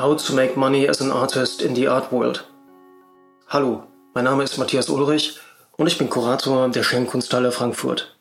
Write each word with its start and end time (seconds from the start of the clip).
How 0.00 0.16
to 0.16 0.32
Make 0.32 0.56
Money 0.56 0.88
as 0.88 1.02
an 1.02 1.12
Artist 1.12 1.60
in 1.60 1.74
the 1.74 1.86
Art 1.86 2.10
World. 2.10 2.42
Hallo, 3.48 3.86
mein 4.14 4.24
Name 4.24 4.42
ist 4.42 4.56
Matthias 4.56 4.88
Ulrich 4.88 5.38
und 5.76 5.88
ich 5.88 5.98
bin 5.98 6.08
Kurator 6.08 6.70
der 6.70 6.84
Schirnkunsthalle 6.84 7.52
Frankfurt. 7.52 8.16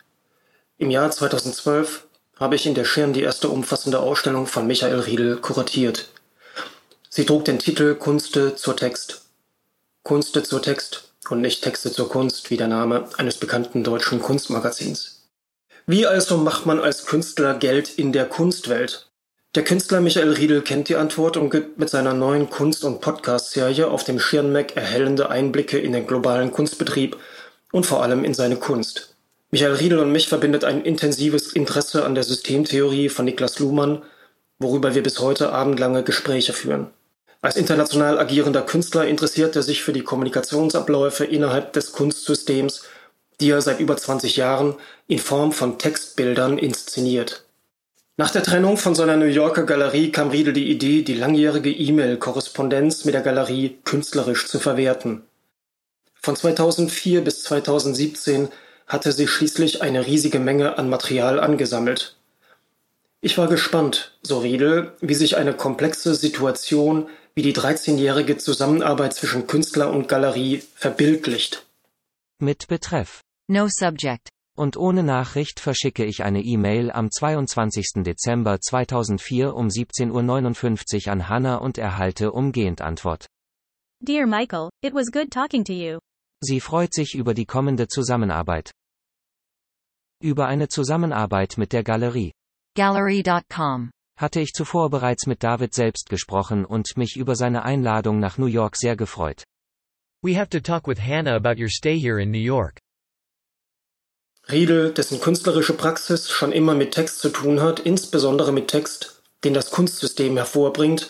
Im 0.78 0.92
Jahr 0.92 1.10
2012 1.10 2.06
habe 2.38 2.56
ich 2.56 2.66
in 2.66 2.74
der 2.74 2.84
Schirn 2.84 3.14
die 3.14 3.22
erste 3.22 3.48
umfassende 3.48 4.00
Ausstellung 4.00 4.46
von 4.46 4.68
Michael 4.68 5.00
Riedel 5.00 5.38
kuratiert. 5.38 6.10
Sie 7.08 7.26
trug 7.26 7.46
den 7.46 7.60
Titel 7.60 7.96
Kunste 7.96 8.58
zur 8.58 8.76
Text. 8.76 9.22
Kunste 10.04 10.44
zur 10.44 10.62
Text 10.62 11.14
und 11.30 11.40
nicht 11.40 11.64
Texte 11.64 11.94
zur 11.94 12.10
Kunst, 12.10 12.52
wie 12.52 12.58
der 12.58 12.68
Name 12.68 13.08
eines 13.18 13.38
bekannten 13.38 13.86
deutschen 13.86 14.22
Kunstmagazins. 14.22 15.30
Wie 15.88 16.06
also 16.06 16.36
macht 16.36 16.66
man 16.66 16.82
als 16.82 17.06
Künstler 17.06 17.54
Geld 17.54 17.88
in 17.98 18.12
der 18.12 18.26
Kunstwelt? 18.26 19.09
Der 19.56 19.64
Künstler 19.64 20.00
Michael 20.00 20.34
Riedel 20.34 20.62
kennt 20.62 20.90
die 20.90 20.96
Antwort 20.96 21.36
und 21.36 21.50
gibt 21.50 21.80
mit 21.80 21.90
seiner 21.90 22.14
neuen 22.14 22.52
Kunst- 22.52 22.84
und 22.84 23.02
Podcast-Serie 23.02 23.88
auf 23.88 24.04
dem 24.04 24.20
Schirnmeck 24.20 24.76
erhellende 24.76 25.30
Einblicke 25.30 25.80
in 25.80 25.92
den 25.92 26.06
globalen 26.06 26.52
Kunstbetrieb 26.52 27.18
und 27.72 27.88
vor 27.88 28.04
allem 28.04 28.24
in 28.24 28.36
seine 28.36 28.58
Kunst. 28.58 29.16
Michael 29.50 29.74
Riedel 29.74 29.98
und 29.98 30.12
mich 30.12 30.28
verbindet 30.28 30.64
ein 30.64 30.84
intensives 30.84 31.52
Interesse 31.52 32.06
an 32.06 32.14
der 32.14 32.24
Systemtheorie 32.24 33.10
von 33.10 33.26
Niklas 33.26 33.58
Luhmann, 33.58 34.04
worüber 34.60 34.94
wir 34.94 35.02
bis 35.02 35.20
heute 35.20 35.52
abendlange 35.52 36.04
Gespräche 36.04 36.54
führen. 36.54 36.92
Als 37.42 37.56
international 37.56 38.20
agierender 38.20 38.62
Künstler 38.62 39.08
interessiert 39.08 39.56
er 39.56 39.64
sich 39.64 39.82
für 39.82 39.94
die 39.94 40.04
Kommunikationsabläufe 40.04 41.26
innerhalb 41.26 41.74
des 41.74 41.94
Kunstsystems, 41.94 42.84
die 43.42 43.50
er 43.50 43.64
seit 43.64 43.80
über 43.80 43.98
20 43.98 44.38
Jahren 44.38 44.76
in 45.08 45.18
Form 45.18 45.54
von 45.54 45.80
Textbildern 45.80 46.60
inszeniert. 46.60 47.49
Nach 48.20 48.32
der 48.32 48.44
Trennung 48.44 48.76
von 48.76 48.96
seiner 48.96 49.16
New 49.16 49.28
Yorker 49.28 49.64
Galerie 49.64 50.12
kam 50.12 50.28
Riedel 50.30 50.52
die 50.52 50.70
Idee, 50.70 51.04
die 51.04 51.14
langjährige 51.14 51.72
E-Mail-Korrespondenz 51.72 53.06
mit 53.06 53.14
der 53.14 53.22
Galerie 53.22 53.78
künstlerisch 53.86 54.46
zu 54.46 54.60
verwerten. 54.60 55.22
Von 56.16 56.36
2004 56.36 57.24
bis 57.24 57.44
2017 57.44 58.50
hatte 58.88 59.14
sie 59.14 59.26
schließlich 59.26 59.82
eine 59.82 60.06
riesige 60.06 60.40
Menge 60.40 60.78
an 60.78 60.90
Material 60.90 61.40
angesammelt. 61.40 62.18
Ich 63.22 63.38
war 63.38 63.48
gespannt, 63.48 64.12
so 64.22 64.40
Riedel, 64.40 64.92
wie 65.00 65.16
sich 65.16 65.38
eine 65.38 65.54
komplexe 65.54 66.14
Situation 66.14 67.08
wie 67.36 67.42
die 67.42 67.56
13-jährige 67.56 68.36
Zusammenarbeit 68.36 69.14
zwischen 69.14 69.48
Künstler 69.48 69.92
und 69.92 70.10
Galerie 70.10 70.62
verbildlicht. 70.76 71.66
Mit 72.38 72.68
Betreff. 72.68 73.22
No 73.48 73.70
subject 73.70 74.28
und 74.60 74.76
ohne 74.76 75.04
Nachricht 75.04 75.62
verschicke 75.62 76.04
ich 76.04 76.24
eine 76.24 76.42
E-Mail 76.42 76.92
am 76.92 77.10
22. 77.10 78.04
Dezember 78.04 78.60
2004 78.60 79.56
um 79.56 79.68
17.59 79.68 81.08
Uhr 81.08 81.14
an 81.14 81.30
Hannah 81.30 81.56
und 81.56 81.78
erhalte 81.78 82.34
umgehend 82.34 82.82
Antwort. 82.82 83.26
Dear 84.02 84.28
Michael, 84.28 84.70
it 84.84 84.94
was 84.94 85.12
good 85.12 85.32
talking 85.32 85.64
to 85.64 85.72
you. 85.72 86.00
Sie 86.42 86.60
freut 86.60 86.94
sich 86.94 87.16
über 87.16 87.34
die 87.34 87.46
kommende 87.46 87.88
Zusammenarbeit. 87.88 88.72
Über 90.22 90.48
eine 90.48 90.68
Zusammenarbeit 90.68 91.58
mit 91.58 91.72
der 91.72 91.84
Galerie. 91.84 92.34
Gallery.com 92.76 93.92
hatte 94.20 94.42
ich 94.42 94.52
zuvor 94.52 94.90
bereits 94.90 95.26
mit 95.26 95.42
David 95.42 95.74
selbst 95.74 96.10
gesprochen 96.10 96.66
und 96.66 96.98
mich 96.98 97.16
über 97.16 97.38
seine 97.38 97.64
Einladung 97.64 98.20
nach 98.20 98.38
New 98.38 98.48
York 98.48 98.76
sehr 98.76 98.98
gefreut. 98.98 99.46
We 100.22 100.38
have 100.38 100.50
to 100.50 100.60
talk 100.60 100.86
with 100.86 101.00
Hannah 101.00 101.36
about 101.36 101.58
your 101.58 101.70
stay 101.70 101.98
here 101.98 102.22
in 102.22 102.30
New 102.30 102.44
York. 102.44 102.78
Riedel, 104.52 104.92
dessen 104.92 105.22
künstlerische 105.22 105.74
Praxis 105.74 106.30
schon 106.30 106.52
immer 106.52 106.74
mit 106.74 106.92
Text 106.92 107.20
zu 107.20 107.30
tun 107.30 107.62
hat, 107.62 107.80
insbesondere 107.80 108.52
mit 108.52 108.68
Text, 108.68 109.22
den 109.44 109.54
das 109.54 109.70
Kunstsystem 109.70 110.36
hervorbringt, 110.38 111.10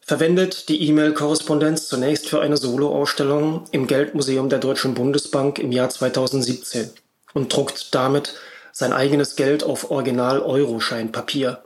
verwendet 0.00 0.70
die 0.70 0.88
E-Mail-Korrespondenz 0.88 1.88
zunächst 1.88 2.28
für 2.30 2.40
eine 2.40 2.56
Soloausstellung 2.56 3.64
im 3.72 3.86
Geldmuseum 3.86 4.48
der 4.48 4.58
Deutschen 4.58 4.94
Bundesbank 4.94 5.58
im 5.58 5.70
Jahr 5.70 5.90
2017 5.90 6.90
und 7.34 7.54
druckt 7.54 7.94
damit 7.94 8.34
sein 8.72 8.94
eigenes 8.94 9.36
Geld 9.36 9.64
auf 9.64 9.90
Original-Euroscheinpapier. 9.90 11.62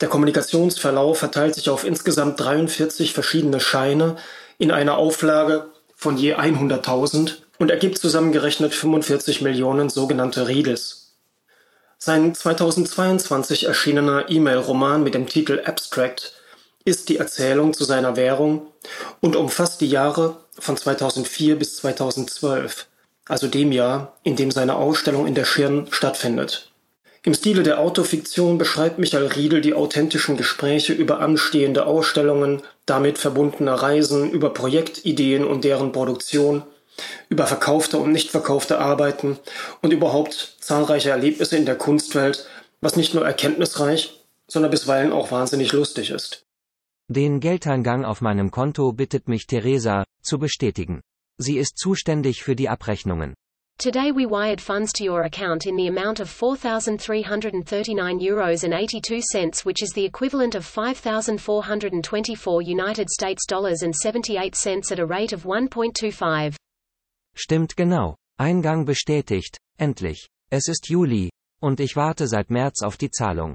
Der 0.00 0.08
Kommunikationsverlauf 0.08 1.18
verteilt 1.18 1.54
sich 1.54 1.68
auf 1.68 1.84
insgesamt 1.84 2.40
43 2.40 3.12
verschiedene 3.12 3.60
Scheine 3.60 4.16
in 4.56 4.70
einer 4.70 4.96
Auflage 4.96 5.66
von 5.94 6.16
je 6.16 6.34
100.000 6.34 7.43
und 7.64 7.70
ergibt 7.70 7.96
zusammengerechnet 7.96 8.74
45 8.74 9.40
Millionen 9.40 9.88
sogenannte 9.88 10.48
Riedels. 10.48 11.14
Sein 11.96 12.34
2022 12.34 13.64
erschienener 13.64 14.26
E-Mail-Roman 14.28 15.02
mit 15.02 15.14
dem 15.14 15.26
Titel 15.26 15.62
Abstract 15.64 16.34
ist 16.84 17.08
die 17.08 17.16
Erzählung 17.16 17.72
zu 17.72 17.84
seiner 17.84 18.16
Währung 18.16 18.66
und 19.22 19.34
umfasst 19.34 19.80
die 19.80 19.88
Jahre 19.88 20.36
von 20.58 20.76
2004 20.76 21.58
bis 21.58 21.76
2012, 21.76 22.86
also 23.24 23.46
dem 23.46 23.72
Jahr, 23.72 24.18
in 24.24 24.36
dem 24.36 24.50
seine 24.50 24.74
Ausstellung 24.74 25.26
in 25.26 25.34
der 25.34 25.46
Schirn 25.46 25.86
stattfindet. 25.90 26.70
Im 27.22 27.32
Stile 27.32 27.62
der 27.62 27.80
Autofiktion 27.80 28.58
beschreibt 28.58 28.98
Michael 28.98 29.28
Riedel 29.28 29.62
die 29.62 29.72
authentischen 29.72 30.36
Gespräche 30.36 30.92
über 30.92 31.20
anstehende 31.20 31.86
Ausstellungen, 31.86 32.60
damit 32.84 33.16
verbundene 33.16 33.80
Reisen, 33.80 34.30
über 34.30 34.52
Projektideen 34.52 35.46
und 35.46 35.64
deren 35.64 35.92
Produktion 35.92 36.64
über 37.28 37.46
verkaufte 37.46 37.98
und 37.98 38.12
nicht 38.12 38.30
verkaufte 38.30 38.78
Arbeiten 38.78 39.38
und 39.82 39.92
überhaupt 39.92 40.56
zahlreiche 40.60 41.10
Erlebnisse 41.10 41.56
in 41.56 41.66
der 41.66 41.76
Kunstwelt, 41.76 42.46
was 42.80 42.96
nicht 42.96 43.14
nur 43.14 43.24
erkenntnisreich, 43.24 44.24
sondern 44.46 44.70
bisweilen 44.70 45.12
auch 45.12 45.30
wahnsinnig 45.30 45.72
lustig 45.72 46.10
ist. 46.10 46.44
Den 47.08 47.40
Geldeingang 47.40 48.04
auf 48.04 48.20
meinem 48.20 48.50
Konto 48.50 48.92
bittet 48.92 49.28
mich 49.28 49.46
Theresa 49.46 50.04
zu 50.22 50.38
bestätigen. 50.38 51.00
Sie 51.38 51.58
ist 51.58 51.76
zuständig 51.76 52.42
für 52.42 52.56
die 52.56 52.68
Abrechnungen. 52.68 53.34
Today 53.76 54.12
we 54.12 54.24
wired 54.24 54.60
funds 54.60 54.92
to 54.94 55.04
your 55.04 55.24
account 55.24 55.66
in 55.66 55.76
the 55.76 55.88
amount 55.88 56.20
of 56.20 56.30
4,339 56.30 58.20
euros 58.20 58.62
and 58.62 58.72
82 58.72 59.20
cents 59.20 59.66
which 59.66 59.82
is 59.82 59.92
the 59.92 60.04
equivalent 60.04 60.54
of 60.54 60.64
5,424 60.64 62.62
United 62.62 63.10
States 63.10 63.44
dollars 63.46 63.82
and 63.82 63.94
78 63.94 64.54
cents 64.54 64.92
at 64.92 65.00
a 65.00 65.04
rate 65.04 65.32
of 65.32 65.42
1.25. 65.42 66.54
Stimmt 67.34 67.76
genau. 67.76 68.16
Eingang 68.38 68.84
bestätigt. 68.84 69.58
Endlich. 69.78 70.28
Es 70.50 70.68
ist 70.68 70.88
Juli. 70.88 71.30
Und 71.60 71.80
ich 71.80 71.96
warte 71.96 72.28
seit 72.28 72.50
März 72.50 72.82
auf 72.82 72.96
die 72.96 73.10
Zahlung. 73.10 73.54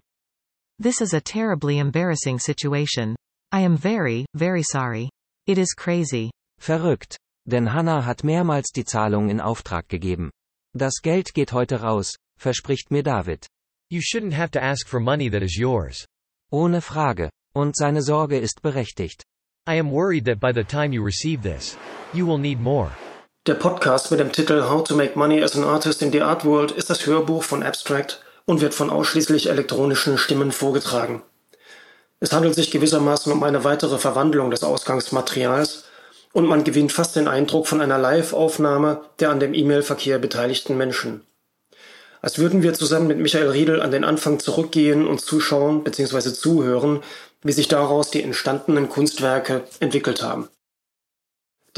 This 0.82 1.02
is 1.02 1.14
a 1.14 1.22
terribly 1.22 1.80
embarrassing 1.80 2.40
situation. 2.40 3.16
I 3.52 3.62
am 3.66 3.78
very, 3.78 4.26
very 4.36 4.64
sorry. 4.64 5.10
It 5.46 5.58
is 5.58 5.74
crazy. 5.74 6.32
Verrückt. 6.60 7.18
Denn 7.46 7.74
Hannah 7.74 8.06
hat 8.06 8.24
mehrmals 8.24 8.72
die 8.72 8.86
Zahlung 8.86 9.30
in 9.30 9.42
Auftrag 9.42 9.88
gegeben. 9.90 10.30
Das 10.76 11.02
Geld 11.02 11.34
geht 11.34 11.52
heute 11.52 11.82
raus, 11.82 12.16
verspricht 12.38 12.92
mir 12.92 13.04
David. 13.04 13.48
You 13.90 14.02
shouldn't 14.02 14.34
have 14.34 14.52
to 14.52 14.62
ask 14.62 14.88
for 14.88 15.00
money 15.00 15.30
that 15.30 15.42
is 15.42 15.58
yours. 15.58 16.06
Ohne 16.52 16.82
Frage. 16.82 17.30
Und 17.56 17.76
seine 17.76 18.02
Sorge 18.02 18.38
ist 18.38 18.62
berechtigt. 18.62 19.24
I 19.68 19.80
am 19.80 19.92
worried 19.92 20.26
that 20.26 20.40
by 20.40 20.52
the 20.54 20.64
time 20.64 20.94
you 20.94 21.04
receive 21.04 21.42
this, 21.42 21.78
you 22.14 22.26
will 22.26 22.38
need 22.38 22.60
more. 22.60 22.92
Der 23.50 23.56
Podcast 23.56 24.12
mit 24.12 24.20
dem 24.20 24.32
Titel 24.32 24.70
How 24.70 24.84
to 24.84 24.96
Make 24.96 25.18
Money 25.18 25.42
as 25.42 25.56
an 25.56 25.64
Artist 25.64 26.04
in 26.04 26.12
the 26.12 26.22
Art 26.22 26.46
World 26.46 26.70
ist 26.70 26.92
das 26.92 27.08
Hörbuch 27.08 27.42
von 27.42 27.64
Abstract 27.64 28.22
und 28.46 28.62
wird 28.62 28.76
von 28.76 28.92
ausschließlich 28.92 29.50
elektronischen 29.50 30.20
Stimmen 30.20 30.52
vorgetragen. 30.52 31.24
Es 32.20 32.32
handelt 32.32 32.54
sich 32.54 32.70
gewissermaßen 32.70 33.34
um 33.34 33.42
eine 33.42 33.64
weitere 33.64 33.98
Verwandlung 33.98 34.52
des 34.52 34.64
Ausgangsmaterials 34.64 35.86
und 36.32 36.46
man 36.46 36.64
gewinnt 36.64 36.92
fast 36.92 37.16
den 37.16 37.28
Eindruck 37.28 37.66
von 37.66 37.82
einer 37.82 37.98
Live-Aufnahme 37.98 39.02
der 39.20 39.32
an 39.32 39.40
dem 39.40 39.56
E-Mail-Verkehr 39.56 40.20
beteiligten 40.20 40.78
Menschen. 40.78 41.22
Als 42.22 42.38
würden 42.38 42.62
wir 42.62 42.76
zusammen 42.76 43.08
mit 43.08 43.18
Michael 43.18 43.50
Riedel 43.50 43.82
an 43.82 43.90
den 43.90 44.04
Anfang 44.04 44.38
zurückgehen 44.38 45.08
und 45.08 45.22
zuschauen 45.22 45.84
bzw. 45.84 46.34
zuhören, 46.34 47.02
wie 47.42 47.54
sich 47.54 47.68
daraus 47.68 48.12
die 48.12 48.22
entstandenen 48.22 48.90
Kunstwerke 48.90 49.64
entwickelt 49.80 50.22
haben. 50.22 50.50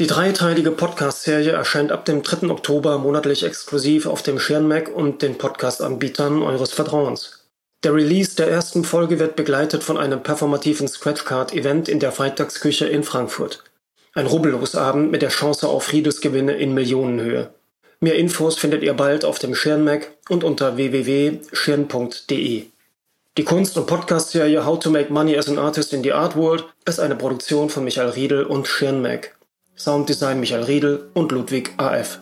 Die 0.02 0.08
dreiteilige 0.08 0.72
Podcast-Serie 0.72 1.52
erscheint 1.52 1.92
ab 1.92 2.04
dem 2.04 2.24
3. 2.24 2.50
Oktober 2.50 2.98
monatlich 2.98 3.44
exklusiv 3.44 4.06
auf 4.06 4.24
dem 4.24 4.40
Schirnmac 4.40 4.92
und 4.92 5.22
den 5.22 5.38
Podcast-Anbietern 5.38 6.42
eures 6.42 6.72
Vertrauens. 6.72 7.46
Der 7.84 7.94
Release 7.94 8.34
der 8.34 8.48
ersten 8.48 8.82
Folge 8.82 9.20
wird 9.20 9.36
begleitet 9.36 9.84
von 9.84 9.96
einem 9.96 10.20
performativen 10.20 10.88
Scratchcard-Event 10.88 11.88
in 11.88 12.00
der 12.00 12.10
Freitagsküche 12.10 12.86
in 12.86 13.04
Frankfurt. 13.04 13.62
Ein 14.12 14.26
Rubbellosabend 14.26 15.12
mit 15.12 15.22
der 15.22 15.28
Chance 15.28 15.68
auf 15.68 15.84
Friedensgewinne 15.84 16.54
in 16.54 16.74
Millionenhöhe. 16.74 17.50
Mehr 18.00 18.16
Infos 18.16 18.56
findet 18.56 18.82
ihr 18.82 18.94
bald 18.94 19.24
auf 19.24 19.38
dem 19.38 19.54
Schirnmac 19.54 20.10
und 20.28 20.42
unter 20.42 20.76
www.schirn.de. 20.76 22.64
Die 23.38 23.44
Kunst- 23.44 23.76
und 23.78 23.86
Podcast-Serie 23.86 24.66
How 24.66 24.80
to 24.80 24.90
Make 24.90 25.12
Money 25.12 25.38
as 25.38 25.48
an 25.48 25.60
Artist 25.60 25.92
in 25.92 26.02
the 26.02 26.12
Art 26.12 26.34
World 26.34 26.64
ist 26.86 26.98
eine 26.98 27.14
Produktion 27.14 27.70
von 27.70 27.84
Michael 27.84 28.10
Riedel 28.10 28.42
und 28.42 28.66
Schirnmac. 28.66 29.36
Sounddesign 29.76 30.40
Michael 30.40 30.64
Riedel 30.64 31.10
und 31.14 31.32
Ludwig 31.32 31.74
AF. 31.76 32.20